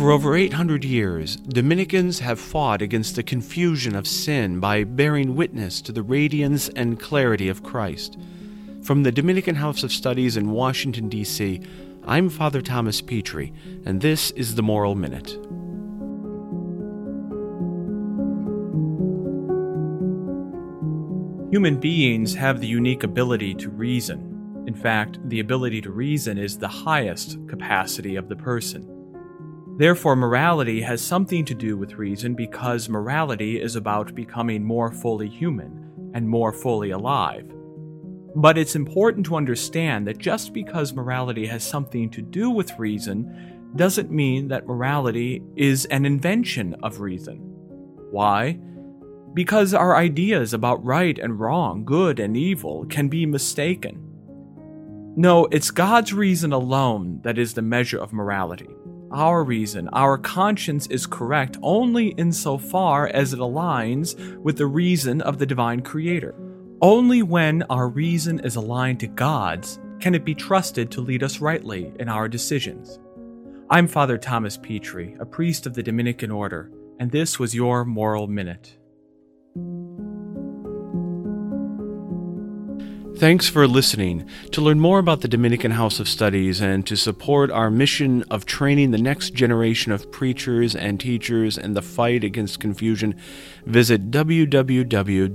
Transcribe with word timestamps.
For 0.00 0.12
over 0.12 0.34
800 0.34 0.82
years, 0.82 1.36
Dominicans 1.36 2.20
have 2.20 2.40
fought 2.40 2.80
against 2.80 3.16
the 3.16 3.22
confusion 3.22 3.94
of 3.94 4.06
sin 4.06 4.58
by 4.58 4.82
bearing 4.82 5.36
witness 5.36 5.82
to 5.82 5.92
the 5.92 6.02
radiance 6.02 6.70
and 6.70 6.98
clarity 6.98 7.50
of 7.50 7.62
Christ. 7.62 8.16
From 8.82 9.02
the 9.02 9.12
Dominican 9.12 9.56
House 9.56 9.82
of 9.82 9.92
Studies 9.92 10.38
in 10.38 10.52
Washington, 10.52 11.10
D.C., 11.10 11.60
I'm 12.06 12.30
Father 12.30 12.62
Thomas 12.62 13.02
Petrie, 13.02 13.52
and 13.84 14.00
this 14.00 14.30
is 14.30 14.54
the 14.54 14.62
Moral 14.62 14.94
Minute. 14.94 15.32
Human 21.52 21.78
beings 21.78 22.34
have 22.36 22.62
the 22.62 22.66
unique 22.66 23.02
ability 23.02 23.52
to 23.56 23.68
reason. 23.68 24.64
In 24.66 24.74
fact, 24.74 25.18
the 25.28 25.40
ability 25.40 25.82
to 25.82 25.90
reason 25.90 26.38
is 26.38 26.56
the 26.56 26.68
highest 26.68 27.36
capacity 27.48 28.16
of 28.16 28.30
the 28.30 28.36
person. 28.36 28.99
Therefore, 29.80 30.14
morality 30.14 30.82
has 30.82 31.00
something 31.00 31.42
to 31.46 31.54
do 31.54 31.74
with 31.74 31.94
reason 31.94 32.34
because 32.34 32.90
morality 32.90 33.58
is 33.58 33.76
about 33.76 34.14
becoming 34.14 34.62
more 34.62 34.92
fully 34.92 35.26
human 35.26 36.12
and 36.12 36.28
more 36.28 36.52
fully 36.52 36.90
alive. 36.90 37.50
But 38.36 38.58
it's 38.58 38.76
important 38.76 39.24
to 39.24 39.36
understand 39.36 40.06
that 40.06 40.18
just 40.18 40.52
because 40.52 40.92
morality 40.92 41.46
has 41.46 41.64
something 41.64 42.10
to 42.10 42.20
do 42.20 42.50
with 42.50 42.78
reason 42.78 43.72
doesn't 43.74 44.10
mean 44.10 44.48
that 44.48 44.66
morality 44.66 45.42
is 45.56 45.86
an 45.86 46.04
invention 46.04 46.76
of 46.82 47.00
reason. 47.00 47.38
Why? 48.10 48.60
Because 49.32 49.72
our 49.72 49.96
ideas 49.96 50.52
about 50.52 50.84
right 50.84 51.18
and 51.18 51.40
wrong, 51.40 51.86
good 51.86 52.20
and 52.20 52.36
evil, 52.36 52.84
can 52.84 53.08
be 53.08 53.24
mistaken. 53.24 54.04
No, 55.16 55.46
it's 55.46 55.70
God's 55.70 56.12
reason 56.12 56.52
alone 56.52 57.20
that 57.22 57.38
is 57.38 57.54
the 57.54 57.62
measure 57.62 57.98
of 57.98 58.12
morality. 58.12 58.68
Our 59.12 59.42
reason, 59.42 59.88
our 59.88 60.16
conscience 60.16 60.86
is 60.86 61.04
correct 61.04 61.58
only 61.62 62.08
insofar 62.10 63.08
as 63.08 63.32
it 63.32 63.40
aligns 63.40 64.16
with 64.36 64.56
the 64.56 64.66
reason 64.66 65.20
of 65.22 65.38
the 65.38 65.46
divine 65.46 65.80
creator. 65.80 66.32
Only 66.80 67.24
when 67.24 67.64
our 67.64 67.88
reason 67.88 68.38
is 68.40 68.54
aligned 68.54 69.00
to 69.00 69.08
God's 69.08 69.80
can 69.98 70.14
it 70.14 70.24
be 70.24 70.34
trusted 70.34 70.92
to 70.92 71.00
lead 71.00 71.24
us 71.24 71.40
rightly 71.40 71.92
in 71.98 72.08
our 72.08 72.28
decisions. 72.28 73.00
I'm 73.68 73.88
Father 73.88 74.16
Thomas 74.16 74.56
Petrie, 74.56 75.16
a 75.18 75.26
priest 75.26 75.66
of 75.66 75.74
the 75.74 75.82
Dominican 75.82 76.30
Order, 76.30 76.70
and 77.00 77.10
this 77.10 77.38
was 77.38 77.54
your 77.54 77.84
Moral 77.84 78.28
Minute. 78.28 78.76
Thanks 83.16 83.48
for 83.48 83.66
listening. 83.68 84.28
To 84.52 84.60
learn 84.60 84.80
more 84.80 84.98
about 84.98 85.20
the 85.20 85.28
Dominican 85.28 85.72
House 85.72 86.00
of 86.00 86.08
Studies 86.08 86.60
and 86.60 86.86
to 86.86 86.96
support 86.96 87.50
our 87.50 87.70
mission 87.70 88.22
of 88.30 88.46
training 88.46 88.92
the 88.92 88.98
next 88.98 89.34
generation 89.34 89.92
of 89.92 90.10
preachers 90.10 90.74
and 90.74 90.98
teachers 90.98 91.58
in 91.58 91.74
the 91.74 91.82
fight 91.82 92.24
against 92.24 92.60
confusion, 92.60 93.14
visit 93.66 94.10
www.dhs.edu. 94.10 95.30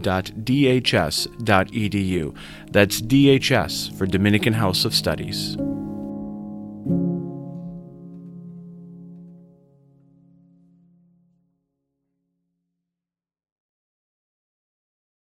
That's 2.72 3.02
DHS 3.02 3.98
for 3.98 4.06
Dominican 4.08 4.54
House 4.54 4.86
of 4.86 4.96
Studies. 4.96 5.56